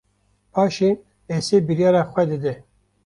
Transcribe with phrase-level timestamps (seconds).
[0.53, 0.89] Paşê
[1.35, 2.53] Esê biryara xwe dide